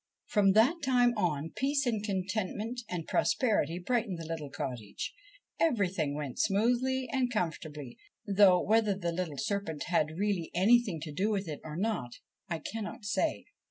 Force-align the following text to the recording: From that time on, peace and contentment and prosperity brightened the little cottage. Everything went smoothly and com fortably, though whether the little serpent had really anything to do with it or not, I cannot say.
From 0.25 0.53
that 0.53 0.81
time 0.83 1.13
on, 1.15 1.51
peace 1.55 1.85
and 1.85 2.03
contentment 2.03 2.81
and 2.89 3.05
prosperity 3.05 3.77
brightened 3.77 4.17
the 4.17 4.25
little 4.25 4.49
cottage. 4.49 5.13
Everything 5.59 6.15
went 6.15 6.39
smoothly 6.39 7.07
and 7.11 7.31
com 7.31 7.51
fortably, 7.51 7.97
though 8.25 8.59
whether 8.59 8.95
the 8.97 9.11
little 9.11 9.37
serpent 9.37 9.83
had 9.89 10.17
really 10.17 10.49
anything 10.55 10.99
to 11.01 11.11
do 11.11 11.29
with 11.29 11.47
it 11.47 11.59
or 11.63 11.75
not, 11.77 12.13
I 12.49 12.57
cannot 12.57 13.05
say. 13.05 13.45